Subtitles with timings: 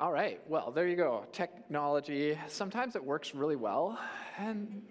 [0.00, 1.26] All right, well, there you go.
[1.32, 3.98] Technology, sometimes it works really well,
[4.38, 4.82] and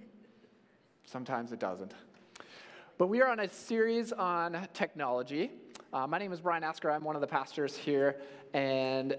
[1.05, 1.93] sometimes it doesn't.
[2.97, 5.51] But we are on a series on technology.
[5.91, 6.89] Uh, my name is Brian Asker.
[6.89, 8.21] I'm one of the pastors here,
[8.53, 9.15] and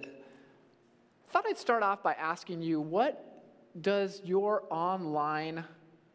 [1.31, 3.45] thought I'd start off by asking you what
[3.83, 5.65] does your online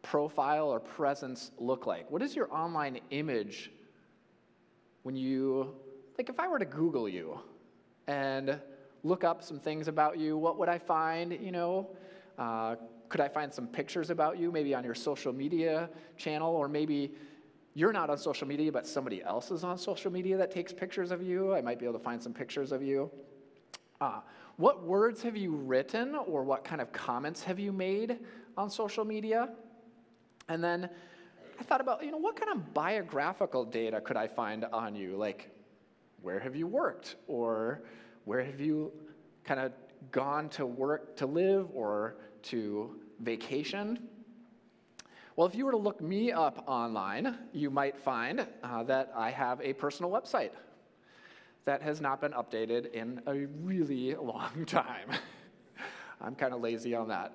[0.02, 2.10] profile or presence look like?
[2.10, 3.70] What is your online image
[5.02, 5.74] when you,
[6.16, 7.38] like, if I were to Google you
[8.08, 8.58] and
[9.04, 11.32] look up some things about you, what would I find?
[11.32, 11.88] You know,
[12.38, 12.76] uh,
[13.08, 17.12] could I find some pictures about you, maybe on your social media channel, or maybe
[17.74, 21.10] you're not on social media, but somebody else is on social media that takes pictures
[21.10, 21.54] of you?
[21.54, 23.10] I might be able to find some pictures of you.
[24.00, 24.20] Uh,
[24.56, 28.18] what words have you written, or what kind of comments have you made
[28.56, 29.50] on social media?
[30.48, 30.90] And then
[31.60, 35.16] I thought about, you know, what kind of biographical data could I find on you?
[35.16, 35.50] Like,
[36.22, 37.16] where have you worked?
[37.26, 37.82] Or
[38.28, 38.92] where have you
[39.42, 39.72] kind of
[40.12, 44.06] gone to work to live or to vacation?
[45.34, 49.30] Well, if you were to look me up online, you might find uh, that I
[49.30, 50.50] have a personal website
[51.64, 55.08] that has not been updated in a really long time.
[56.20, 57.34] I'm kind of lazy on that.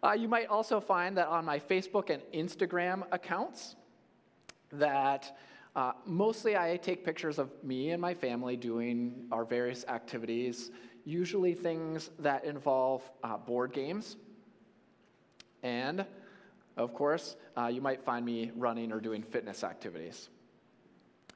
[0.00, 3.74] Uh, you might also find that on my Facebook and Instagram accounts,
[4.70, 5.36] that
[5.76, 10.70] uh, mostly I take pictures of me and my family doing our various activities,
[11.04, 14.16] usually things that involve uh, board games.
[15.62, 16.04] And,
[16.76, 20.28] of course, uh, you might find me running or doing fitness activities.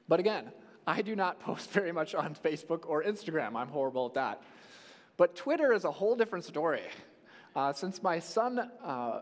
[0.07, 0.51] But again,
[0.85, 3.55] I do not post very much on Facebook or Instagram.
[3.55, 4.43] I'm horrible at that.
[5.17, 6.81] But Twitter is a whole different story.
[7.55, 9.21] Uh, since my son uh,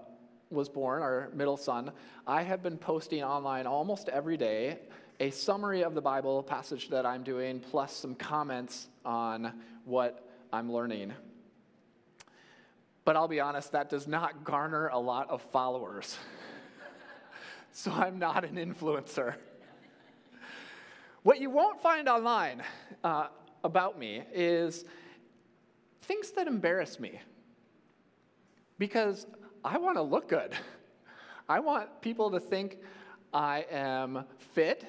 [0.49, 1.91] was born, our middle son,
[2.25, 4.79] I have been posting online almost every day
[5.19, 9.53] a summary of the Bible passage that I'm doing, plus some comments on
[9.85, 11.13] what I'm learning.
[13.05, 16.17] But I'll be honest, that does not garner a lot of followers.
[17.71, 19.35] so I'm not an influencer.
[21.23, 22.63] What you won't find online
[23.03, 23.27] uh,
[23.63, 24.85] about me is
[26.01, 27.19] things that embarrass me
[28.77, 29.25] because
[29.63, 30.53] I want to look good.
[31.47, 32.77] I want people to think
[33.33, 34.85] I am fit,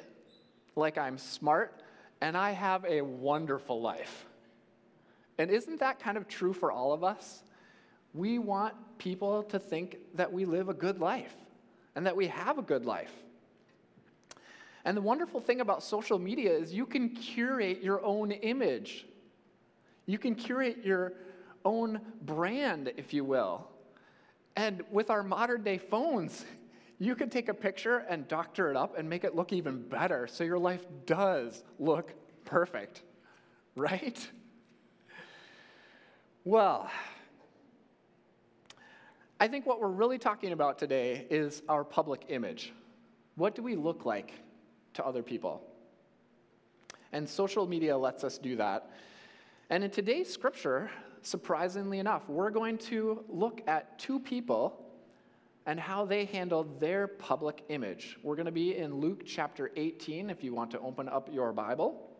[0.76, 1.80] like I'm smart,
[2.20, 4.26] and I have a wonderful life.
[5.38, 7.42] And isn't that kind of true for all of us?
[8.12, 11.34] We want people to think that we live a good life
[11.96, 13.12] and that we have a good life.
[14.84, 19.06] And the wonderful thing about social media is you can curate your own image.
[20.06, 21.14] You can curate your
[21.64, 23.66] own brand, if you will.
[24.56, 26.44] And with our modern day phones,
[26.99, 30.27] you can take a picture and doctor it up and make it look even better
[30.27, 32.12] so your life does look
[32.44, 33.03] perfect,
[33.75, 34.28] right?
[36.44, 36.91] Well,
[39.41, 42.72] I think what we're really talking about today is our public image.
[43.34, 44.33] What do we look like
[44.94, 45.62] to other people?
[47.12, 48.91] And social media lets us do that.
[49.71, 50.91] And in today's scripture,
[51.22, 54.84] surprisingly enough, we're going to look at two people
[55.66, 58.19] and how they handled their public image.
[58.22, 61.52] We're going to be in Luke chapter 18 if you want to open up your
[61.52, 62.10] Bible.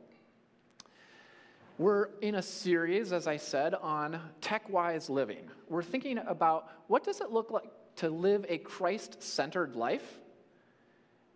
[1.77, 5.51] We're in a series, as I said, on tech-wise living.
[5.69, 10.21] We're thinking about what does it look like to live a Christ-centered life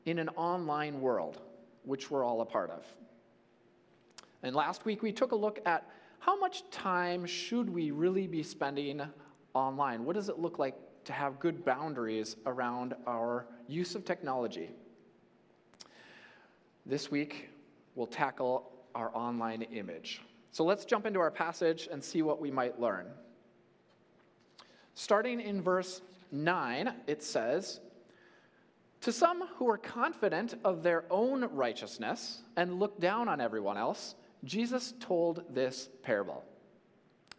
[0.07, 1.41] in an online world,
[1.85, 2.85] which we're all a part of.
[4.43, 8.43] And last week we took a look at how much time should we really be
[8.43, 9.03] spending
[9.55, 10.05] online?
[10.05, 10.75] What does it look like
[11.09, 14.69] to have good boundaries around our use of technology?
[16.85, 17.49] This week,
[17.95, 20.21] we'll tackle our online image.
[20.53, 23.07] So let's jump into our passage and see what we might learn.
[24.95, 27.81] Starting in verse 9, it says,
[29.01, 34.15] To some who are confident of their own righteousness and look down on everyone else,
[34.45, 36.45] Jesus told this parable.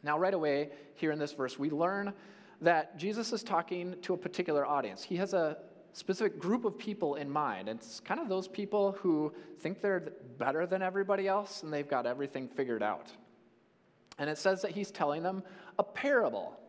[0.02, 2.16] Now, right away, here in this verse, we learn
[2.62, 5.04] that Jesus is talking to a particular audience.
[5.04, 5.58] He has a
[5.94, 7.70] specific group of people in mind.
[7.70, 12.06] It's kind of those people who think they're better than everybody else and they've got
[12.06, 13.12] everything figured out.
[14.18, 15.44] And it says that he's telling them
[15.78, 16.60] a parable.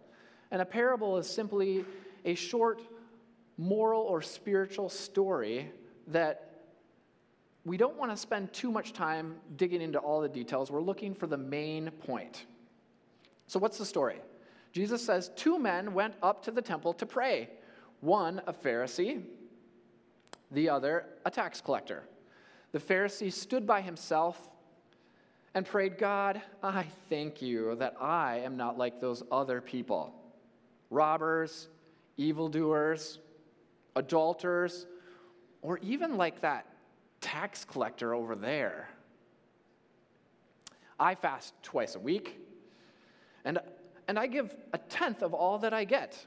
[0.51, 1.85] And a parable is simply
[2.25, 2.83] a short
[3.59, 5.71] moral or spiritual story
[6.07, 6.47] that
[7.65, 10.71] we don't want to spend too much time digging into all the details.
[10.71, 12.47] We're looking for the main point.
[13.47, 14.21] So, what's the story?
[14.73, 17.51] Jesus says two men went up to the temple to pray
[18.01, 19.23] one a Pharisee,
[20.51, 22.05] the other a tax collector.
[22.73, 24.49] The Pharisee stood by himself
[25.55, 30.15] and prayed, God, I thank you that I am not like those other people
[30.91, 31.69] robbers,
[32.17, 33.21] evildoers,
[33.95, 34.87] adulterers,
[35.63, 36.67] or even like that
[37.21, 38.89] tax collector over there.
[40.99, 42.39] I fast twice a week,
[43.45, 43.59] and,
[44.11, 46.19] and I give a tenth of all that I get.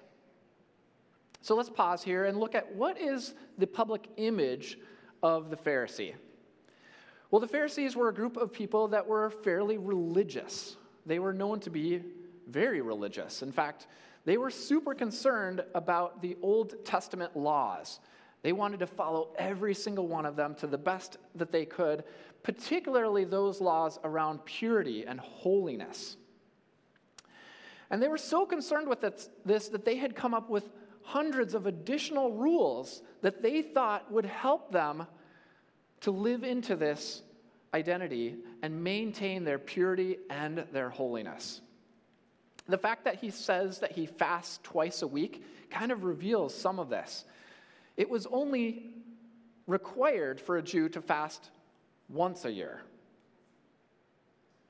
[1.42, 4.78] So let's pause here and look at what is the public image
[5.22, 6.14] of the Pharisee.
[7.30, 10.78] Well, the Pharisees were a group of people that were fairly religious.
[11.06, 12.02] They were known to be
[12.48, 13.42] very religious.
[13.42, 13.88] In fact,
[14.24, 18.00] they were super concerned about the Old Testament laws.
[18.44, 22.06] They wanted to follow every single one of them to the best that they could,
[22.44, 26.16] particularly those laws around purity and holiness.
[27.94, 29.02] And they were so concerned with
[29.46, 30.68] this that they had come up with
[31.04, 35.06] hundreds of additional rules that they thought would help them
[36.02, 37.22] to live into this
[37.72, 41.62] identity and maintain their purity and their holiness.
[42.68, 46.80] The fact that he says that he fasts twice a week kind of reveals some
[46.80, 47.26] of this.
[47.96, 48.90] It was only
[49.68, 51.52] required for a Jew to fast
[52.10, 52.82] once a year.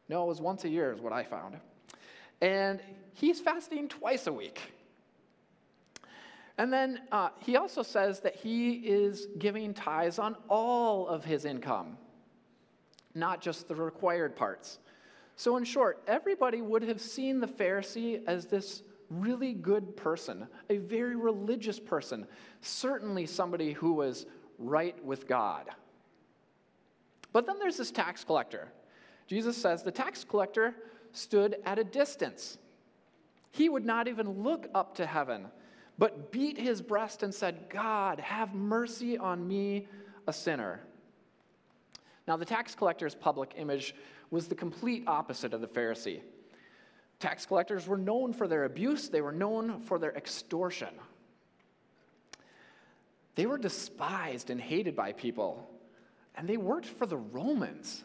[0.09, 1.55] No, it was once a year, is what I found.
[2.43, 2.81] And
[3.13, 4.59] he's fasting twice a week.
[6.57, 11.45] And then uh, he also says that he is giving tithes on all of his
[11.45, 11.97] income,
[13.15, 14.79] not just the required parts.
[15.37, 20.79] So, in short, everybody would have seen the Pharisee as this really good person, a
[20.79, 22.27] very religious person,
[22.59, 24.25] certainly somebody who was
[24.59, 25.69] right with God.
[27.31, 28.67] But then there's this tax collector.
[29.27, 30.75] Jesus says the tax collector
[31.13, 32.57] stood at a distance.
[33.51, 35.47] He would not even look up to heaven
[35.97, 39.87] but beat his breast and said, God, have mercy on me,
[40.27, 40.81] a sinner.
[42.27, 43.93] Now, the tax collector's public image
[44.31, 46.21] was the complete opposite of the Pharisee.
[47.19, 50.89] Tax collectors were known for their abuse, they were known for their extortion.
[53.35, 55.69] They were despised and hated by people,
[56.35, 58.03] and they worked for the Romans.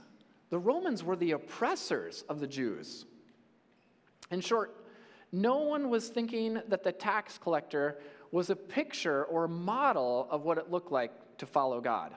[0.50, 3.04] The Romans were the oppressors of the Jews.
[4.30, 4.84] In short,
[5.32, 7.98] no one was thinking that the tax collector
[8.30, 12.14] was a picture or a model of what it looked like to follow God.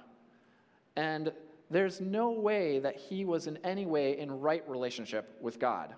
[0.96, 1.32] And
[1.70, 5.96] there's no way that he was in any way in right relationship with God.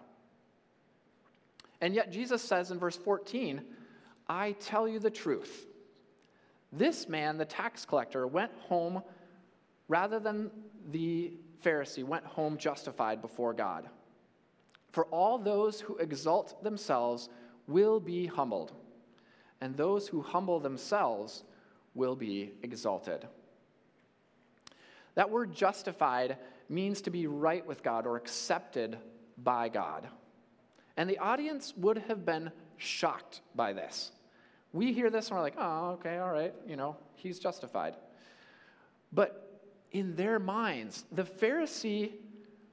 [1.81, 3.61] And yet Jesus says in verse 14,
[4.29, 5.67] I tell you the truth.
[6.71, 9.03] This man, the tax collector, went home
[9.87, 10.49] rather than
[10.91, 13.89] the Pharisee, went home justified before God.
[14.91, 17.29] For all those who exalt themselves
[17.67, 18.73] will be humbled,
[19.61, 21.43] and those who humble themselves
[21.95, 23.27] will be exalted.
[25.15, 26.37] That word justified
[26.69, 28.97] means to be right with God or accepted
[29.37, 30.07] by God.
[30.97, 34.11] And the audience would have been shocked by this.
[34.73, 37.95] We hear this and we're like, oh, okay, all right, you know, he's justified.
[39.11, 39.42] But
[39.93, 42.11] in their minds, the Pharisee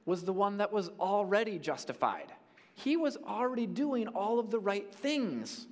[0.05, 2.33] was the one that was already justified.
[2.73, 5.67] He was already doing all of the right things.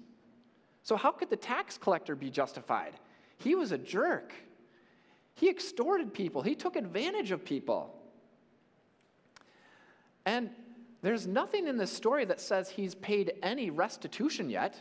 [0.84, 2.94] So, how could the tax collector be justified?
[3.38, 4.34] He was a jerk.
[5.36, 7.96] He extorted people, he took advantage of people.
[10.26, 10.50] And
[11.02, 14.80] there's nothing in this story that says he's paid any restitution yet.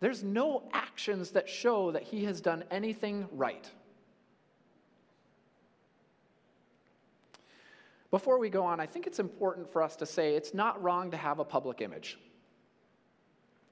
[0.00, 3.70] There's no actions that show that he has done anything right.
[8.10, 11.10] Before we go on, I think it's important for us to say it's not wrong
[11.10, 12.18] to have a public image.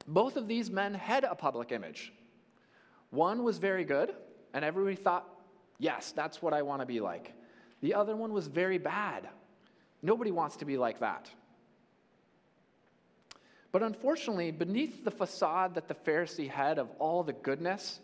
[0.07, 2.12] Both of these men had a public image.
[3.11, 4.14] One was very good,
[4.53, 5.29] and everybody thought,
[5.79, 7.33] yes, that's what I want to be like.
[7.81, 9.29] The other one was very bad.
[10.03, 11.31] Nobody wants to be like that.
[13.73, 18.00] But unfortunately, beneath the facade that the Pharisee had of all the goodness,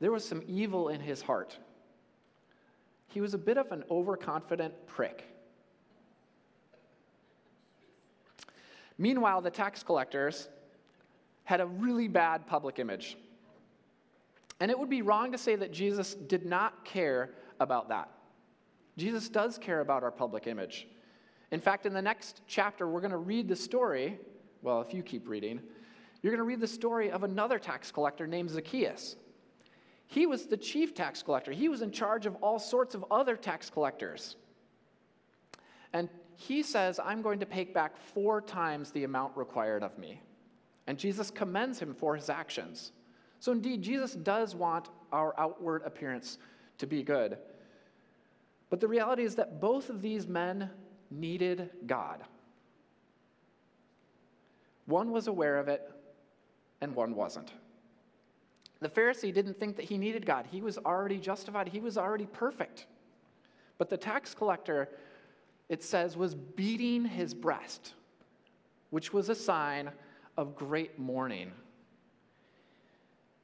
[0.00, 1.58] there was some evil in his heart.
[3.08, 5.24] He was a bit of an overconfident prick.
[8.98, 10.48] Meanwhile, the tax collectors
[11.44, 13.16] had a really bad public image.
[14.60, 18.10] And it would be wrong to say that Jesus did not care about that.
[18.96, 20.88] Jesus does care about our public image.
[21.52, 24.18] In fact, in the next chapter, we're going to read the story.
[24.62, 25.60] Well, if you keep reading,
[26.20, 29.16] you're going to read the story of another tax collector named Zacchaeus.
[30.08, 33.36] He was the chief tax collector, he was in charge of all sorts of other
[33.36, 34.36] tax collectors.
[35.92, 40.20] And he says, I'm going to pay back four times the amount required of me.
[40.86, 42.92] And Jesus commends him for his actions.
[43.40, 46.38] So, indeed, Jesus does want our outward appearance
[46.78, 47.38] to be good.
[48.70, 50.70] But the reality is that both of these men
[51.10, 52.22] needed God.
[54.86, 55.90] One was aware of it,
[56.80, 57.52] and one wasn't.
[58.80, 60.46] The Pharisee didn't think that he needed God.
[60.50, 62.86] He was already justified, he was already perfect.
[63.76, 64.88] But the tax collector,
[65.68, 67.94] it says, was beating his breast,
[68.90, 69.90] which was a sign
[70.36, 71.52] of great mourning.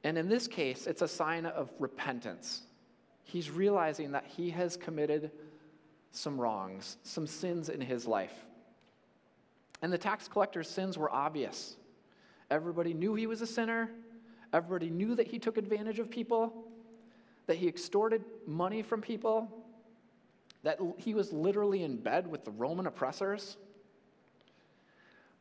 [0.03, 2.61] And in this case, it's a sign of repentance.
[3.23, 5.31] He's realizing that he has committed
[6.11, 8.45] some wrongs, some sins in his life.
[9.81, 11.75] And the tax collector's sins were obvious.
[12.49, 13.89] Everybody knew he was a sinner.
[14.55, 16.63] Everybody knew that he took advantage of people,
[17.45, 19.51] that he extorted money from people,
[20.63, 23.57] that he was literally in bed with the Roman oppressors.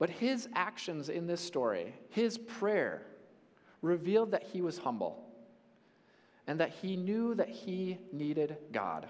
[0.00, 3.06] But his actions in this story, his prayer,
[3.82, 5.24] revealed that he was humble
[6.48, 9.08] and that he knew that he needed God.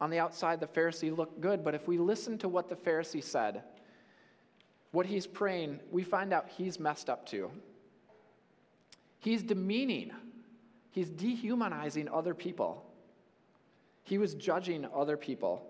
[0.00, 3.24] On the outside, the Pharisee looked good, but if we listen to what the Pharisee
[3.24, 3.64] said,
[4.92, 7.50] what he's praying, we find out he's messed up too.
[9.20, 10.12] He's demeaning,
[10.90, 12.84] he's dehumanizing other people,
[14.04, 15.66] he was judging other people.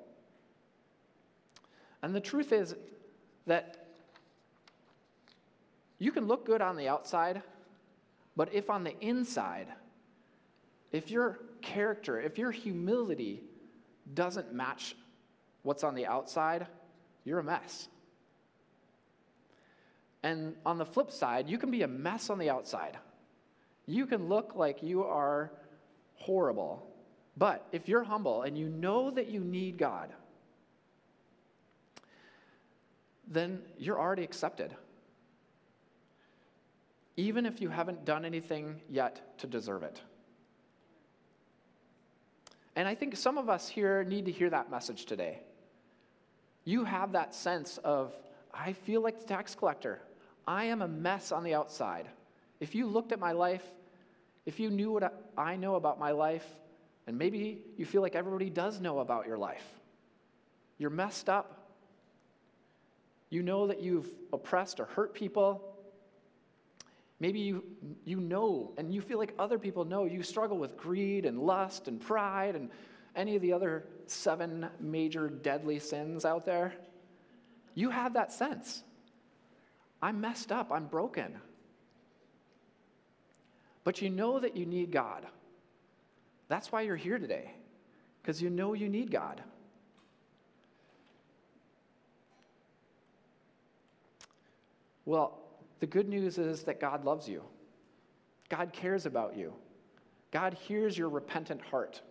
[2.03, 2.77] And the truth is
[3.47, 3.89] that
[5.99, 7.43] you can look good on the outside,
[8.37, 9.67] but if on the inside,
[10.93, 13.43] if your character, if your humility
[14.15, 14.95] doesn't match
[15.63, 16.67] what's on the outside,
[17.25, 17.89] you're a mess.
[20.23, 22.99] And on the flip side, you can be a mess on the outside.
[23.87, 25.53] You can look like you are
[26.15, 26.87] horrible.
[27.37, 30.13] But if you're humble and you know that you need God,
[33.29, 34.75] then you're already accepted.
[37.17, 40.01] Even if you haven't done anything yet to deserve it.
[42.75, 45.41] And I think some of us here need to hear that message today.
[46.65, 48.13] You have that sense of,
[48.53, 50.01] I feel like the tax collector.
[50.49, 52.07] I am a mess on the outside.
[52.59, 53.63] If you looked at my life,
[54.47, 56.47] if you knew what I know about my life,
[57.07, 59.65] and maybe you feel like everybody does know about your life,
[60.79, 61.69] you're messed up.
[63.29, 65.63] You know that you've oppressed or hurt people.
[67.21, 67.63] Maybe you,
[68.07, 71.89] you know and you feel like other people know you struggle with greed and lust
[71.89, 72.71] and pride and
[73.15, 76.73] any of the other seven major deadly sins out there.
[77.75, 78.83] You have that sense.
[80.01, 81.39] I'm messed up, I'm broken.
[83.85, 85.27] But you know that you need God.
[86.49, 87.51] That's why you're here today,
[88.23, 89.43] because you know you need God.
[95.05, 95.39] Well,
[95.81, 97.43] the good news is that God loves you,
[98.51, 99.55] God cares about you,
[100.31, 102.03] God hears your repentant heart.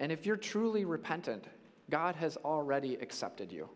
[0.00, 1.44] And if you're truly repentant,
[1.88, 3.68] God has already accepted you.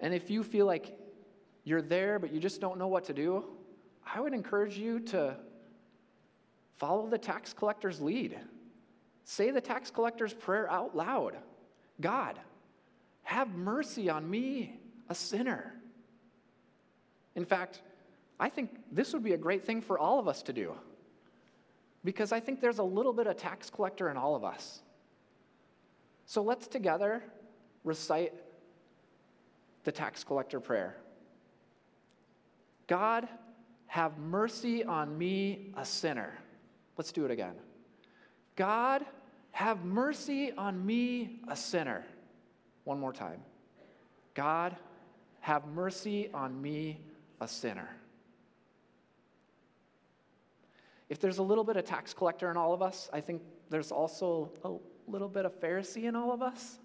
[0.00, 0.96] And if you feel like
[1.64, 3.44] you're there, but you just don't know what to do,
[4.14, 5.36] I would encourage you to
[6.76, 8.38] follow the tax collector's lead.
[9.24, 11.36] Say the tax collector's prayer out loud
[12.00, 12.38] God,
[13.24, 14.80] have mercy on me,
[15.10, 15.74] a sinner.
[17.34, 17.82] In fact,
[18.38, 20.72] I think this would be a great thing for all of us to do
[22.04, 24.80] because I think there's a little bit of tax collector in all of us.
[26.24, 27.22] So let's together
[27.84, 28.32] recite
[29.84, 30.96] the tax collector prayer
[32.86, 33.28] God,
[33.86, 36.36] have mercy on me, a sinner.
[36.96, 37.54] Let's do it again.
[38.56, 39.06] God,
[39.52, 42.04] have mercy on me, a sinner.
[42.82, 43.40] One more time.
[44.34, 44.74] God,
[45.38, 47.00] have mercy on me,
[47.40, 47.88] a sinner.
[51.08, 53.92] If there's a little bit of tax collector in all of us, I think there's
[53.92, 54.72] also a
[55.10, 56.78] little bit of Pharisee in all of us.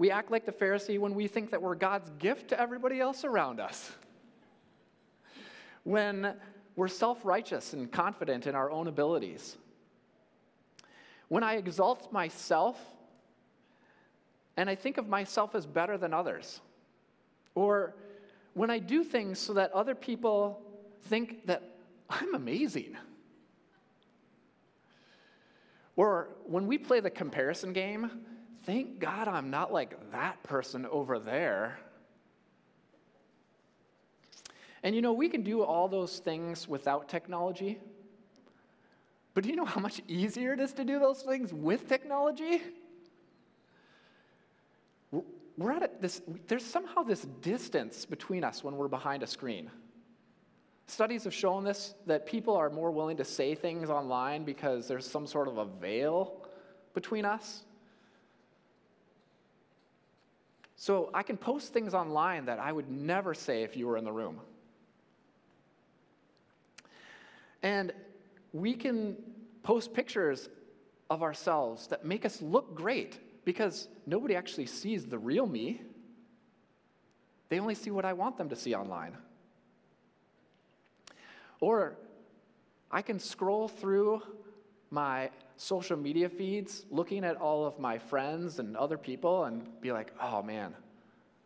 [0.00, 3.22] We act like the Pharisee when we think that we're God's gift to everybody else
[3.22, 3.92] around us.
[5.84, 6.36] When
[6.74, 9.58] we're self righteous and confident in our own abilities.
[11.28, 12.78] When I exalt myself
[14.56, 16.62] and I think of myself as better than others.
[17.54, 17.94] Or
[18.54, 20.62] when I do things so that other people
[21.08, 21.76] think that
[22.08, 22.96] I'm amazing.
[25.94, 28.10] Or when we play the comparison game,
[28.64, 31.78] thank God I'm not like that person over there.
[34.82, 37.78] And you know, we can do all those things without technology.
[39.34, 42.62] But do you know how much easier it is to do those things with technology?
[45.60, 49.70] we're at this, there's somehow this distance between us when we're behind a screen.
[50.86, 55.06] Studies have shown this that people are more willing to say things online because there's
[55.06, 56.46] some sort of a veil
[56.94, 57.64] between us.
[60.80, 64.04] So I can post things online that I would never say if you were in
[64.04, 64.40] the room.
[67.62, 67.92] And
[68.54, 69.18] we can
[69.62, 70.48] post pictures
[71.10, 75.82] of ourselves that make us look great because nobody actually sees the real me.
[77.50, 79.18] They only see what I want them to see online.
[81.60, 81.98] Or
[82.90, 84.22] I can scroll through
[84.90, 85.28] my
[85.60, 90.10] social media feeds looking at all of my friends and other people and be like,
[90.18, 90.74] oh man,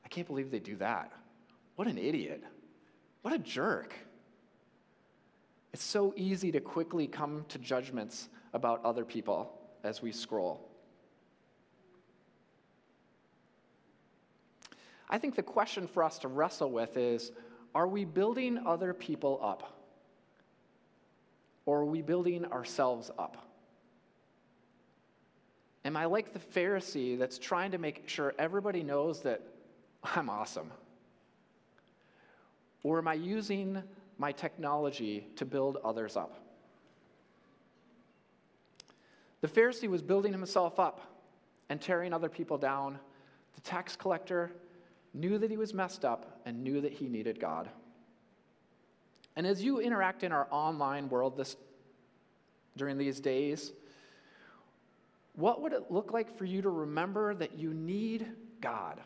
[0.04, 1.10] I can't believe they do that.
[1.74, 2.40] What an idiot.
[3.22, 3.92] What a jerk.
[5.72, 9.52] It's so easy to quickly come to judgments about other people
[9.82, 10.70] as we scroll.
[15.10, 17.32] I think the question for us to wrestle with is
[17.74, 19.76] are we building other people up?
[21.66, 23.53] Or are we building ourselves up?
[25.84, 29.42] Am I like the Pharisee that's trying to make sure everybody knows that
[30.02, 30.70] I'm awesome?
[32.82, 33.82] Or am I using
[34.18, 36.38] my technology to build others up?
[39.40, 41.00] The Pharisee was building himself up
[41.68, 42.98] and tearing other people down.
[43.54, 44.52] The tax collector
[45.12, 47.68] knew that he was messed up and knew that he needed God.
[49.36, 51.56] And as you interact in our online world this,
[52.76, 53.72] during these days,
[55.36, 58.26] what would it look like for you to remember that you need
[58.60, 59.00] God?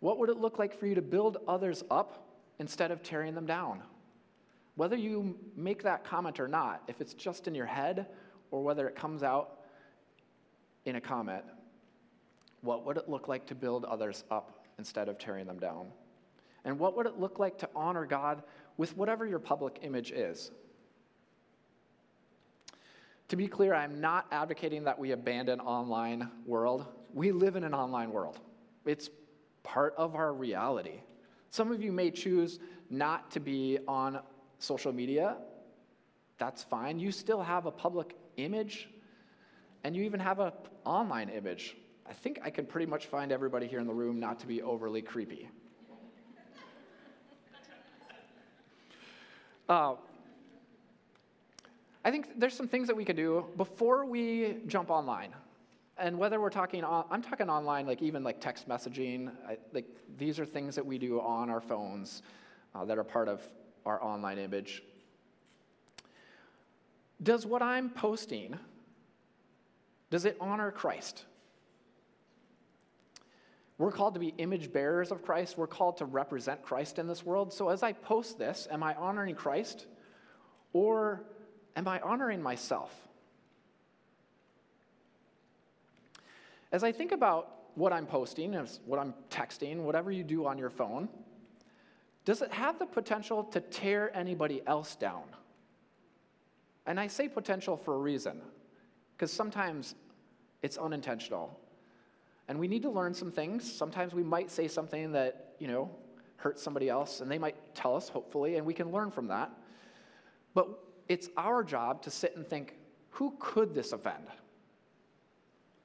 [0.00, 2.26] What would it look like for you to build others up
[2.58, 3.82] instead of tearing them down?
[4.76, 8.06] Whether you make that comment or not, if it's just in your head
[8.50, 9.60] or whether it comes out
[10.84, 11.44] in a comment,
[12.60, 15.86] what would it look like to build others up instead of tearing them down?
[16.64, 18.42] And what would it look like to honor God
[18.76, 20.50] with whatever your public image is?
[23.28, 26.86] To be clear, I'm not advocating that we abandon online world.
[27.12, 28.38] We live in an online world.
[28.84, 29.10] It's
[29.62, 31.00] part of our reality.
[31.50, 34.20] Some of you may choose not to be on
[34.58, 35.38] social media.
[36.38, 37.00] That's fine.
[37.00, 38.88] You still have a public image
[39.82, 40.52] and you even have an
[40.84, 41.76] online image.
[42.08, 44.62] I think I can pretty much find everybody here in the room not to be
[44.62, 45.48] overly creepy.
[49.68, 49.96] Uh,
[52.06, 55.34] I think there's some things that we could do before we jump online.
[55.98, 59.86] And whether we're talking, on, I'm talking online, like even like text messaging, I, like
[60.16, 62.22] these are things that we do on our phones
[62.76, 63.42] uh, that are part of
[63.84, 64.84] our online image.
[67.20, 68.56] Does what I'm posting,
[70.08, 71.24] does it honor Christ?
[73.78, 75.58] We're called to be image bearers of Christ.
[75.58, 77.52] We're called to represent Christ in this world.
[77.52, 79.86] So as I post this, am I honoring Christ
[80.72, 81.24] or
[81.76, 82.92] am I honoring myself?
[86.72, 88.54] As I think about what I'm posting,
[88.86, 91.08] what I'm texting, whatever you do on your phone,
[92.24, 95.22] does it have the potential to tear anybody else down?
[96.86, 98.40] And I say potential for a reason,
[99.16, 99.94] because sometimes
[100.62, 101.60] it's unintentional.
[102.48, 103.70] And we need to learn some things.
[103.70, 105.90] Sometimes we might say something that, you know,
[106.36, 109.50] hurts somebody else, and they might tell us, hopefully, and we can learn from that.
[110.54, 110.68] But
[111.08, 112.76] it's our job to sit and think,
[113.10, 114.26] who could this offend?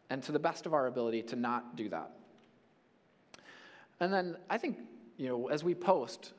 [0.09, 2.11] And to the best of our ability, to not do that.
[3.99, 4.77] And then I think,
[5.17, 6.33] you know, as we post,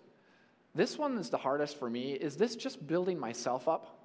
[0.75, 2.13] this one is the hardest for me.
[2.13, 3.99] Is this just building myself up?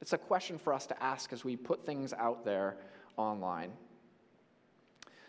[0.00, 2.76] It's a question for us to ask as we put things out there
[3.16, 3.72] online.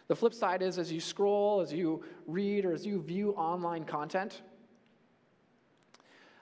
[0.08, 3.84] The flip side is as you scroll, as you read, or as you view online
[3.84, 4.42] content,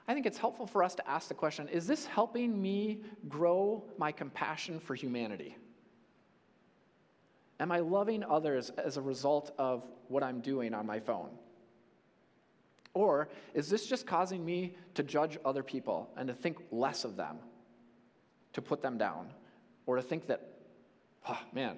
[0.07, 3.83] I think it's helpful for us to ask the question is this helping me grow
[3.97, 5.57] my compassion for humanity?
[7.59, 11.29] Am I loving others as a result of what I'm doing on my phone?
[12.93, 17.17] Or is this just causing me to judge other people and to think less of
[17.17, 17.37] them,
[18.53, 19.27] to put them down,
[19.85, 20.47] or to think that,
[21.27, 21.77] oh man,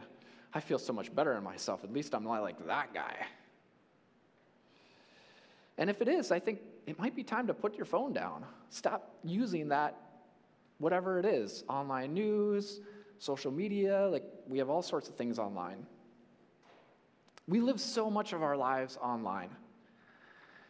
[0.54, 1.84] I feel so much better in myself.
[1.84, 3.26] At least I'm not like that guy.
[5.78, 8.46] And if it is, I think it might be time to put your phone down.
[8.70, 9.96] Stop using that,
[10.80, 12.80] whatever it is online news,
[13.20, 15.86] social media, like we have all sorts of things online.
[17.46, 19.50] We live so much of our lives online.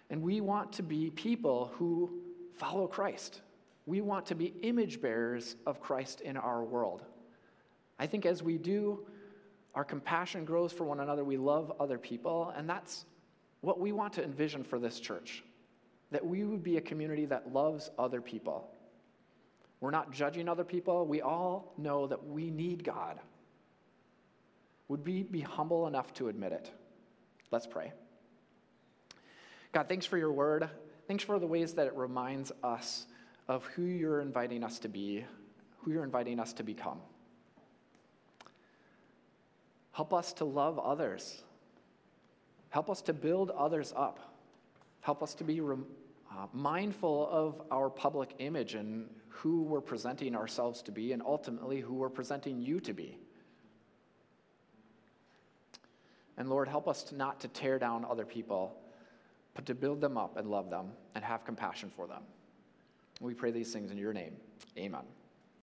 [0.09, 2.09] And we want to be people who
[2.55, 3.41] follow Christ.
[3.85, 7.03] We want to be image bearers of Christ in our world.
[7.99, 9.05] I think as we do,
[9.75, 11.23] our compassion grows for one another.
[11.23, 13.05] We love other people, and that's
[13.61, 15.43] what we want to envision for this church
[16.11, 18.69] that we would be a community that loves other people.
[19.79, 21.05] We're not judging other people.
[21.05, 23.19] We all know that we need God.
[24.87, 26.71] Would we be humble enough to admit it?
[27.51, 27.91] Let's pray.
[29.73, 30.69] God, thanks for your word.
[31.07, 33.05] Thanks for the ways that it reminds us
[33.47, 35.25] of who you're inviting us to be,
[35.79, 36.99] who you're inviting us to become.
[39.91, 41.43] Help us to love others.
[42.69, 44.26] Help us to build others up.
[45.01, 50.81] Help us to be uh, mindful of our public image and who we're presenting ourselves
[50.81, 53.17] to be, and ultimately who we're presenting you to be.
[56.37, 58.75] And Lord, help us to not to tear down other people,
[59.53, 62.23] but to build them up and love them and have compassion for them.
[63.19, 64.35] We pray these things in your name.
[64.77, 65.01] Amen.